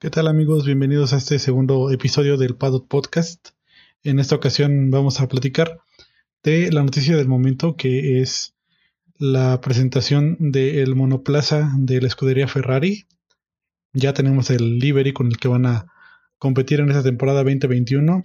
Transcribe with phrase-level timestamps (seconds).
[0.00, 0.64] ¿Qué tal amigos?
[0.64, 3.48] Bienvenidos a este segundo episodio del Paddock Podcast.
[4.04, 5.80] En esta ocasión vamos a platicar
[6.44, 8.54] de la noticia del momento que es
[9.18, 13.08] la presentación del monoplaza de la escudería Ferrari.
[13.92, 15.86] Ya tenemos el livery con el que van a
[16.38, 18.22] competir en esta temporada 2021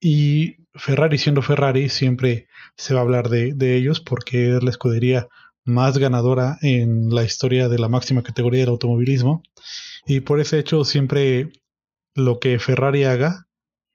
[0.00, 4.70] y Ferrari siendo Ferrari siempre se va a hablar de, de ellos porque es la
[4.70, 5.28] escudería
[5.64, 9.44] más ganadora en la historia de la máxima categoría del automovilismo
[10.06, 11.52] y por ese hecho siempre
[12.14, 13.48] lo que Ferrari haga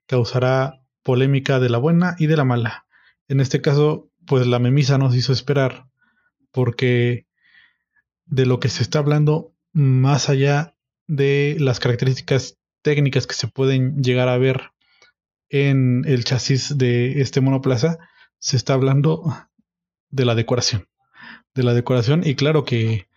[0.06, 2.86] causará polémica de la buena y de la mala.
[3.28, 5.86] En este caso, pues la memisa nos hizo esperar
[6.50, 7.26] porque
[8.26, 10.74] de lo que se está hablando más allá
[11.06, 14.70] de las características técnicas que se pueden llegar a ver
[15.50, 17.98] en el chasis de este monoplaza,
[18.38, 19.34] se está hablando
[20.10, 20.88] de la decoración.
[21.54, 23.08] De la decoración y claro que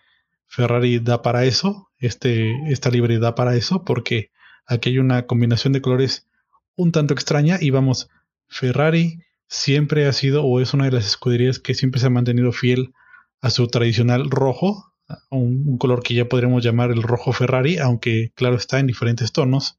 [0.48, 4.32] Ferrari da para eso, este, esta libre da para eso, porque
[4.66, 6.28] aquí hay una combinación de colores
[6.76, 8.10] un tanto extraña y vamos,
[8.48, 12.52] Ferrari siempre ha sido o es una de las escuderías que siempre se ha mantenido
[12.52, 12.94] fiel
[13.42, 14.94] a su tradicional rojo,
[15.30, 19.78] un, color que ya podríamos llamar el rojo Ferrari, aunque claro está en diferentes tonos,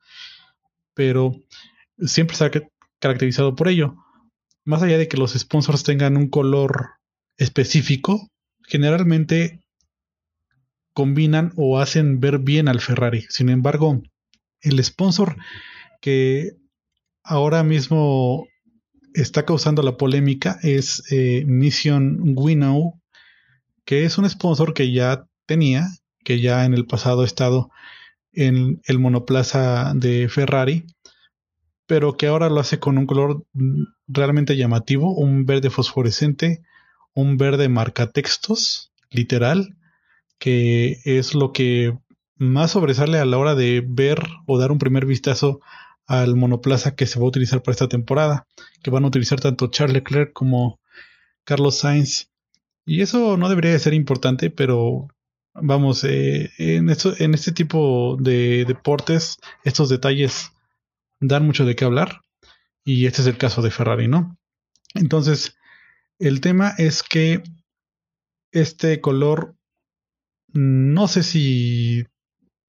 [0.95, 1.35] pero
[1.99, 2.51] siempre se ha
[2.99, 3.97] caracterizado por ello.
[4.65, 6.91] Más allá de que los sponsors tengan un color
[7.37, 8.29] específico,
[8.67, 9.62] generalmente
[10.93, 13.27] combinan o hacen ver bien al Ferrari.
[13.29, 14.03] Sin embargo,
[14.61, 15.37] el sponsor
[16.01, 16.53] que
[17.23, 18.47] ahora mismo
[19.15, 23.01] está causando la polémica es eh, Mission Winnow,
[23.85, 25.89] que es un sponsor que ya tenía,
[26.25, 27.71] que ya en el pasado ha estado
[28.33, 30.85] en el monoplaza de Ferrari,
[31.87, 33.45] pero que ahora lo hace con un color
[34.07, 36.63] realmente llamativo, un verde fosforescente,
[37.15, 39.77] un verde marcatextos, literal,
[40.43, 41.97] que es lo que
[42.35, 45.61] más sobresale a la hora de ver o dar un primer vistazo
[46.05, 48.49] al monoplaza que se va a utilizar para esta temporada,
[48.83, 50.81] que van a utilizar tanto Charles Leclerc como
[51.45, 52.33] Carlos Sainz.
[52.85, 55.07] Y eso no debería de ser importante, pero
[55.55, 60.51] vamos, eh, en, en este tipo de deportes, estos detalles
[61.21, 62.23] dan mucho de qué hablar.
[62.83, 64.37] Y este es el caso de Ferrari, ¿no?
[64.95, 65.55] Entonces,
[66.19, 67.45] el tema es que
[68.51, 69.55] este color
[70.53, 72.05] no sé si,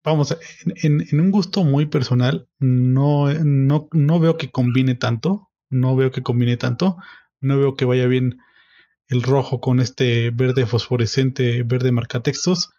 [0.04, 6.12] vamos, en, un gusto muy personal, no, no, no veo que combine tanto, no veo
[6.12, 6.98] que combine tanto,
[7.42, 8.40] no veo que vaya bien
[9.08, 12.72] el rojo con este verde fosforescente, verde marcatextos.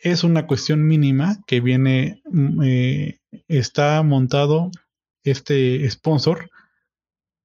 [0.00, 4.70] Es una cuestión mínima que viene, mm, eh, está montado
[5.24, 6.50] este sponsor,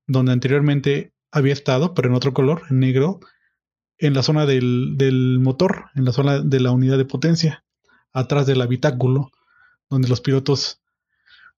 [0.08, 3.20] donde anteriormente había estado, pero en otro color, en negro,
[3.98, 7.64] en la zona del, motor, en la zona de la unidad de potencia,
[8.12, 9.32] atrás del habitáculo,
[9.90, 10.82] donde los pilotos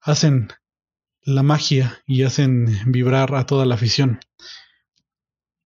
[0.00, 0.48] hacen
[1.22, 4.20] la magia y hacen vibrar a toda la afición.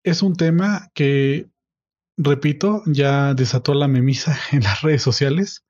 [0.04, 1.50] Es un tema que,
[2.16, 5.66] repito, ya desató la memisa en las redes sociales.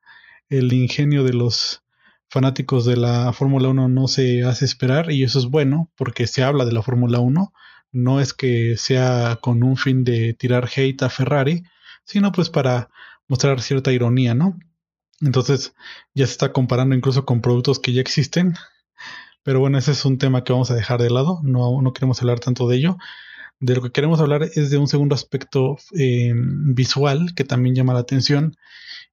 [0.48, 1.82] El ingenio de los
[2.30, 6.42] fanáticos de la Fórmula 1 no se hace esperar y eso es bueno porque se
[6.42, 7.52] habla de la Fórmula 1,
[7.92, 11.64] no es que sea con un fin de tirar hate a Ferrari,
[12.04, 12.90] sino pues para
[13.28, 14.58] mostrar cierta ironía, ¿no?
[15.20, 15.74] Entonces
[16.14, 18.54] ya se está comparando incluso con productos que ya existen,
[19.42, 22.20] pero bueno, ese es un tema que vamos a dejar de lado, no, no queremos
[22.20, 22.98] hablar tanto de ello.
[23.60, 27.92] De lo que queremos hablar es de un segundo aspecto eh, visual que también llama
[27.92, 28.56] la atención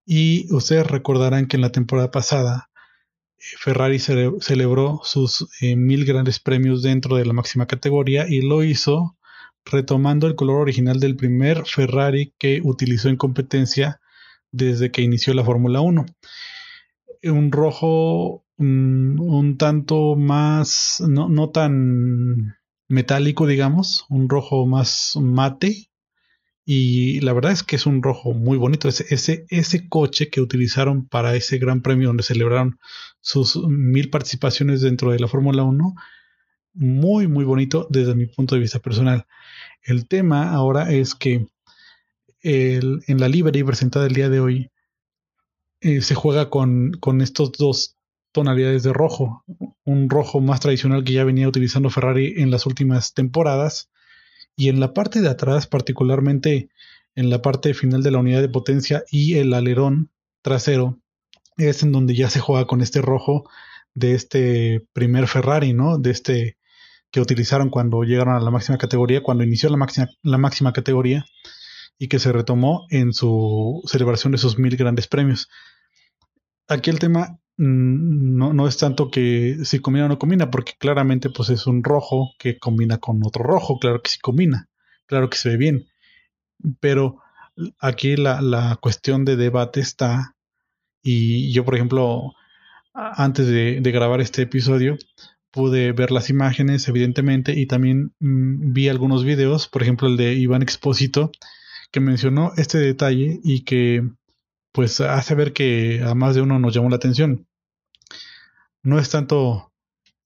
[0.05, 2.69] y ustedes recordarán que en la temporada pasada
[3.59, 9.17] Ferrari celebró sus eh, mil grandes premios dentro de la máxima categoría y lo hizo
[9.65, 13.99] retomando el color original del primer Ferrari que utilizó en competencia
[14.51, 16.05] desde que inició la Fórmula 1.
[17.23, 22.55] Un rojo mm, un tanto más, no, no tan
[22.87, 25.89] metálico, digamos, un rojo más mate,
[26.65, 28.89] y la verdad es que es un rojo muy bonito.
[28.89, 32.79] Ese, ese, ese coche que utilizaron para ese gran premio donde celebraron
[33.21, 35.93] sus mil participaciones dentro de la Fórmula 1,
[36.73, 39.27] muy, muy bonito desde mi punto de vista personal.
[39.83, 41.45] El tema ahora es que
[42.41, 44.71] el, en la livery presentada el día de hoy
[45.81, 47.95] eh, se juega con, con estos dos
[48.31, 49.43] tonalidades de rojo.
[49.83, 53.91] Un rojo más tradicional que ya venía utilizando Ferrari en las últimas temporadas
[54.55, 56.69] y en la parte de atrás, particularmente
[57.15, 60.11] en la parte final de la unidad de potencia y el alerón
[60.41, 60.99] trasero,
[61.57, 63.49] es en donde ya se juega con este rojo
[63.93, 65.97] de este primer Ferrari, ¿no?
[65.97, 66.57] De este
[67.11, 71.25] que utilizaron cuando llegaron a la máxima categoría, cuando inició la máxima, la máxima categoría
[71.97, 75.47] y que se retomó en su celebración de sus mil grandes premios.
[76.67, 81.29] Aquí el tema no, no, es tanto que si combina o no combina, porque claramente
[81.29, 84.69] pues es un rojo que combina con otro rojo, claro que sí combina,
[85.05, 85.87] claro que se ve bien,
[86.79, 87.21] pero
[87.79, 90.35] aquí la, la cuestión de debate está,
[91.01, 92.33] y yo por ejemplo,
[92.93, 94.97] antes de, grabar este episodio,
[95.51, 100.33] pude ver las imágenes, evidentemente, y también mmm, vi algunos videos, por ejemplo el de
[100.33, 101.31] Iván Expósito,
[101.91, 104.03] que mencionó este detalle y que
[104.75, 107.47] pues hace ver que a más de uno nos llamó la atención.
[108.83, 109.71] No es tanto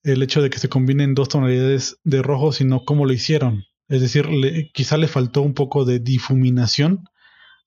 [0.02, 3.66] el hecho de que se combinen dos tonalidades de rojo, sino cómo lo hicieron.
[3.88, 4.28] Es decir,
[4.74, 7.04] quizá le faltó un poco de difuminación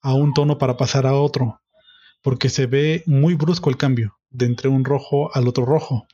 [0.01, 1.61] a un tono para pasar a otro,
[2.21, 6.05] porque se ve muy brusco el cambio de entre un rojo al otro rojo.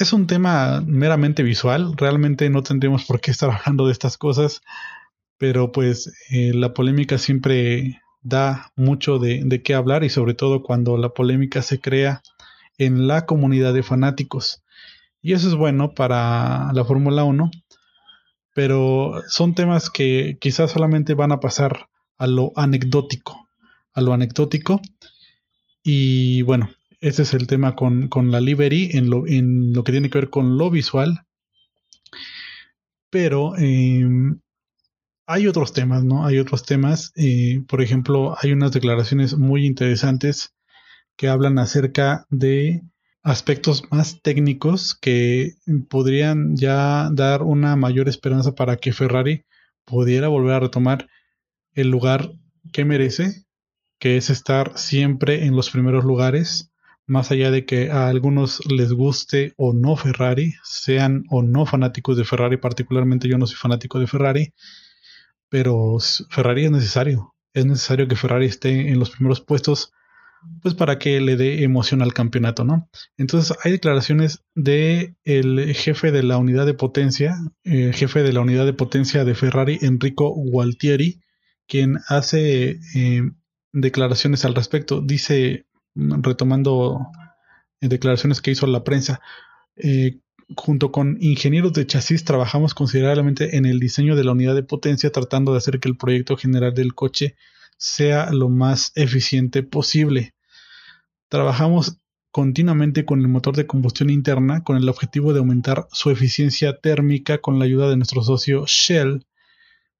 [0.00, 4.62] Es un tema meramente visual, realmente no tendríamos por qué estar hablando de estas cosas,
[5.38, 10.62] pero pues eh, la polémica siempre da mucho de, de, qué hablar y sobre todo
[10.62, 12.22] cuando la polémica se crea
[12.78, 14.62] en la comunidad de fanáticos.
[15.20, 17.50] Y eso es bueno para la Fórmula 1,
[18.54, 21.88] pero son temas que quizás solamente van a pasar
[22.18, 23.48] a lo anecdótico,
[23.94, 24.80] a lo anecdótico.
[25.82, 26.70] Y bueno,
[27.00, 30.18] ese es el tema con, con la livery en lo, en lo, que tiene que
[30.18, 31.24] ver con lo visual.
[33.10, 34.04] Pero eh,
[35.26, 36.26] hay otros temas, ¿no?
[36.26, 37.12] Hay otros temas.
[37.68, 40.54] Por ejemplo, hay unas declaraciones muy interesantes
[41.16, 42.82] que hablan acerca de
[43.22, 45.54] aspectos más técnicos que
[45.88, 49.44] podrían ya dar una mayor esperanza para que Ferrari
[49.84, 51.08] pudiera volver a retomar
[51.74, 52.32] el lugar
[52.72, 53.44] que merece,
[53.98, 56.72] que es estar siempre en los primeros lugares,
[57.06, 62.16] más allá de que a algunos les guste o no Ferrari, sean o no fanáticos
[62.16, 64.54] de Ferrari, particularmente yo no soy fanático de Ferrari,
[65.52, 65.98] pero
[66.30, 67.34] Ferrari es necesario.
[67.52, 69.92] Es necesario que Ferrari esté en los primeros puestos,
[70.62, 72.88] pues para que le dé emoción al campeonato, ¿no?
[73.18, 78.40] Entonces hay declaraciones de el jefe de la unidad de potencia, el jefe de la
[78.40, 81.20] unidad de potencia de Ferrari, Enrico Gualtieri,
[81.68, 83.22] quien hace eh,
[83.72, 85.02] declaraciones al respecto.
[85.02, 87.08] Dice, retomando
[87.78, 89.20] declaraciones que hizo la prensa,
[89.76, 90.18] eh,
[90.56, 95.10] junto con ingenieros de chasis trabajamos considerablemente en el diseño de la unidad de potencia
[95.10, 97.36] tratando de hacer que el proyecto general del coche
[97.76, 100.34] sea lo más eficiente posible.
[101.28, 101.98] Trabajamos
[102.30, 107.38] continuamente con el motor de combustión interna con el objetivo de aumentar su eficiencia térmica
[107.38, 109.26] con la ayuda de nuestro socio Shell,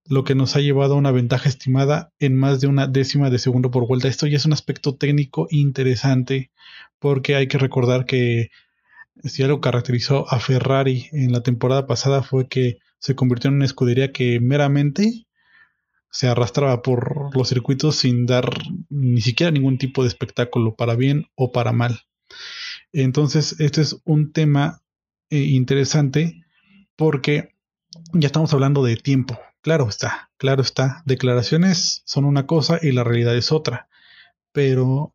[0.06, 3.38] lo que nos ha llevado a una ventaja estimada en más de una décima de
[3.38, 4.08] segundo por vuelta.
[4.08, 6.50] Esto ya es un aspecto técnico interesante
[6.98, 8.50] porque hay que recordar que
[9.25, 13.64] si algo caracterizó a Ferrari en la temporada pasada fue que se convirtió en una
[13.64, 15.26] escudería que meramente
[16.11, 18.50] se arrastraba por los circuitos sin dar
[18.91, 22.00] ni siquiera ningún tipo de espectáculo, para bien o para mal.
[22.93, 24.82] Entonces, este es un tema
[25.31, 26.44] eh, interesante
[26.97, 27.55] porque
[28.12, 29.38] ya estamos hablando de tiempo.
[29.62, 31.03] Claro está, claro está.
[31.06, 33.88] Declaraciones son una cosa y la realidad es otra.
[34.53, 35.14] Pero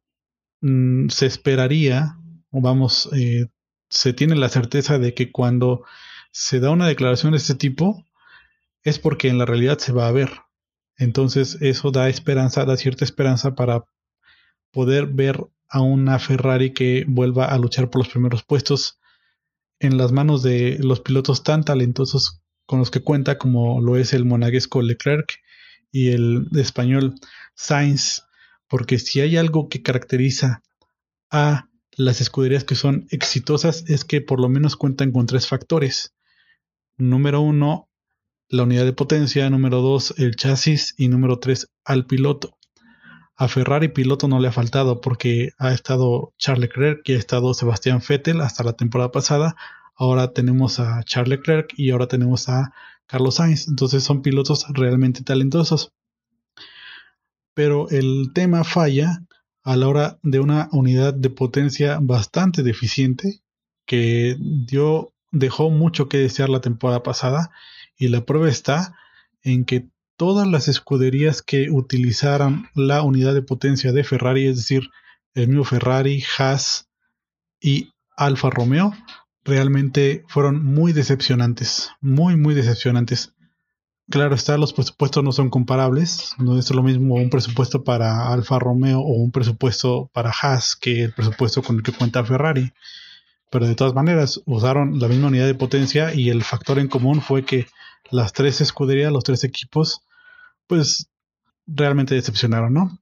[0.62, 2.18] mmm, se esperaría,
[2.50, 3.48] o vamos, eh,
[3.90, 5.84] se tiene la certeza de que cuando
[6.32, 8.06] se da una declaración de este tipo
[8.84, 10.32] es porque en la realidad se va a ver.
[10.98, 13.86] Entonces eso da esperanza, da cierta esperanza para
[14.72, 19.00] poder ver a una Ferrari que vuelva a luchar por los primeros puestos
[19.80, 24.14] en las manos de los pilotos tan talentosos con los que cuenta como lo es
[24.14, 25.40] el monaguesco Leclerc
[25.92, 27.16] y el español
[27.56, 28.24] Sainz,
[28.68, 30.64] porque si hay algo que caracteriza
[31.30, 31.67] a
[31.98, 36.14] las escuderías que son exitosas es que por lo menos cuentan con tres factores.
[36.96, 37.90] Número uno,
[38.50, 39.50] la unidad de potencia.
[39.50, 40.94] Número dos, el chasis.
[40.96, 42.56] Y número tres, al piloto.
[43.36, 47.54] A Ferrari piloto no le ha faltado porque ha estado Charles Leclerc y ha estado
[47.56, 49.56] Sebastián Vettel hasta la temporada pasada.
[49.96, 52.74] Ahora tenemos a Charles Leclerc y ahora tenemos a
[53.08, 53.68] Carlos Sainz.
[53.68, 55.94] Entonces son pilotos realmente talentosos.
[57.56, 59.24] Pero el tema falla
[59.68, 63.42] a la hora de una unidad de potencia bastante deficiente
[63.86, 67.52] que dio, dejó mucho que desear la temporada pasada
[67.98, 68.96] y la prueba está
[69.42, 74.90] en que todas las escuderías que utilizaran la unidad de potencia de Ferrari, es decir,
[75.34, 76.88] el mismo Ferrari, Haas
[77.60, 78.94] y Alfa Romeo,
[79.44, 83.34] realmente fueron muy decepcionantes, muy, muy decepcionantes.
[84.10, 86.34] Claro está, los presupuestos no son comparables.
[86.38, 91.04] No es lo mismo un presupuesto para Alfa Romeo o un presupuesto para Haas que
[91.04, 92.72] el presupuesto con el que cuenta Ferrari.
[93.52, 97.22] Pero de todas maneras, usaron la misma unidad de potencia y el factor en común
[97.22, 97.68] fue que
[98.10, 100.02] las tres escuderías, los tres equipos,
[100.68, 101.10] pues
[101.66, 103.00] realmente decepcionaron, ¿no?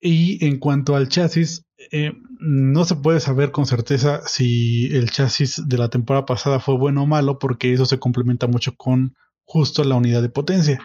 [0.00, 5.68] Y en cuanto al chasis, eh, no se puede saber con certeza si el chasis
[5.68, 9.84] de la temporada pasada fue bueno o malo, porque eso se complementa mucho con justo
[9.84, 10.80] la unidad de potencia.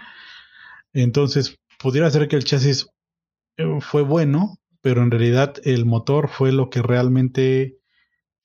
[0.94, 2.88] Entonces, pudiera ser que el chasis
[3.58, 7.78] eh, fue bueno, pero en realidad el motor fue lo que realmente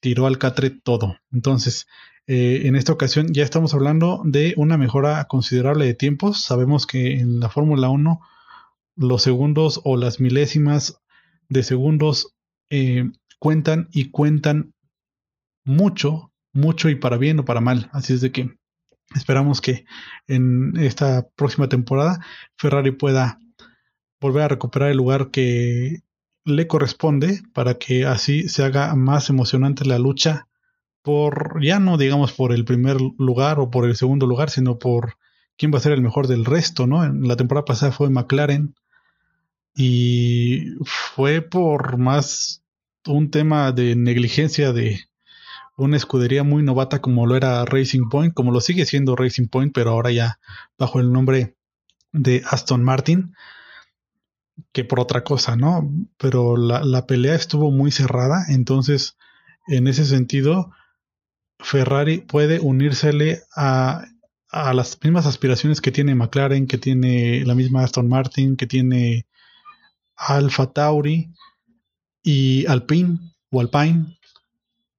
[0.01, 1.17] tiró al catre todo.
[1.31, 1.87] Entonces,
[2.27, 6.43] eh, en esta ocasión ya estamos hablando de una mejora considerable de tiempos.
[6.43, 8.21] Sabemos que en la Fórmula 1
[8.97, 11.01] los segundos o las milésimas
[11.49, 12.35] de segundos
[12.71, 14.75] eh, cuentan y cuentan
[15.65, 17.91] mucho, mucho y para bien o para mal.
[17.93, 18.57] Así es de que
[19.15, 19.85] esperamos que
[20.27, 22.21] en esta próxima temporada
[22.57, 23.39] Ferrari pueda
[24.21, 26.03] volver a recuperar el lugar que
[26.45, 30.49] le corresponde para que así se haga más emocionante la lucha
[31.03, 35.19] por, ya no digamos por el primer lugar o por el segundo lugar, sino por
[35.57, 37.05] quién va a ser el mejor del resto, ¿no?
[37.05, 38.75] En la temporada pasada fue McLaren
[39.77, 42.65] y fue por más
[43.07, 45.01] un tema de negligencia de
[45.76, 49.73] una escudería muy novata como lo era Racing Point, como lo sigue siendo Racing Point,
[49.75, 50.38] pero ahora ya
[50.78, 51.56] bajo el nombre
[52.12, 53.35] de Aston Martin,
[54.73, 55.90] que por otra cosa, ¿no?
[56.16, 59.16] Pero la, la pelea estuvo muy cerrada, entonces
[59.66, 60.73] en ese sentido
[61.59, 64.04] Ferrari puede unírsele a,
[64.50, 69.26] a las mismas aspiraciones que tiene McLaren, que tiene la misma Aston Martin, que tiene
[70.16, 71.33] Alfa Tauri
[72.23, 73.18] y Alpine
[73.50, 74.16] o Alpine.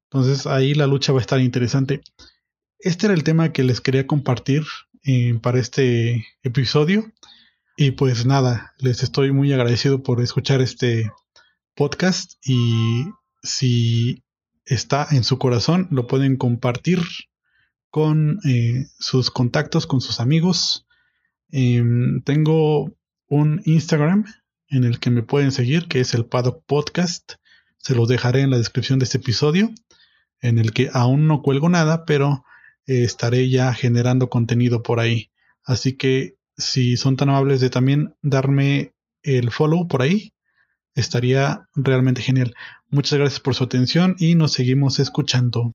[0.10, 2.02] Entonces ahí la lucha va a estar interesante.
[2.80, 4.64] Este era el tema que les quería compartir
[5.04, 7.12] eh, para este episodio.
[7.76, 11.12] Y pues nada, les estoy muy agradecido por escuchar este
[11.76, 13.06] podcast y
[13.44, 14.24] si
[14.66, 17.00] está en su corazón, lo pueden compartir
[17.90, 20.88] con eh, sus contactos, con sus amigos.
[21.50, 22.92] Em, tengo
[23.28, 24.26] un Instagram
[24.70, 27.34] en el que me pueden seguir, que es el Paddock Podcast.
[27.78, 29.72] Se los dejaré en la descripción de este episodio,
[30.42, 32.44] en el que aún no cuelgo nada, pero
[32.86, 35.32] eh, estaré ya generando contenido por ahí.
[35.64, 40.34] Así que si son tan amables de también darme el follow por ahí,
[40.96, 42.56] estaría realmente genial.
[42.90, 45.66] Muchas gracias por su atención y nos seguimos escuchando.